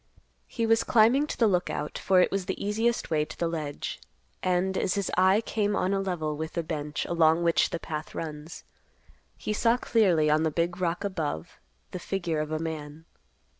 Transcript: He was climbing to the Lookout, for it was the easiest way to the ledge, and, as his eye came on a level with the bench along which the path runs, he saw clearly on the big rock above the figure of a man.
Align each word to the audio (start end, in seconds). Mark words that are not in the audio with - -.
He 0.47 0.65
was 0.65 0.83
climbing 0.83 1.27
to 1.27 1.37
the 1.37 1.45
Lookout, 1.45 1.95
for 1.95 2.21
it 2.21 2.31
was 2.31 2.47
the 2.47 2.59
easiest 2.59 3.11
way 3.11 3.23
to 3.23 3.37
the 3.37 3.47
ledge, 3.47 3.99
and, 4.41 4.75
as 4.75 4.95
his 4.95 5.11
eye 5.15 5.41
came 5.41 5.75
on 5.75 5.93
a 5.93 5.99
level 5.99 6.35
with 6.35 6.53
the 6.53 6.63
bench 6.63 7.05
along 7.05 7.43
which 7.43 7.69
the 7.69 7.77
path 7.77 8.15
runs, 8.15 8.63
he 9.37 9.53
saw 9.53 9.77
clearly 9.77 10.27
on 10.27 10.41
the 10.41 10.49
big 10.49 10.81
rock 10.81 11.03
above 11.03 11.59
the 11.91 11.99
figure 11.99 12.39
of 12.39 12.51
a 12.51 12.57
man. 12.57 13.05